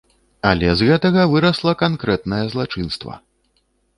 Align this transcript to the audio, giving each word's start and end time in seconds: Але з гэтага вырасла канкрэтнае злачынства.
Але 0.51 0.69
з 0.79 0.87
гэтага 0.91 1.25
вырасла 1.33 1.73
канкрэтнае 1.83 2.41
злачынства. 2.53 3.13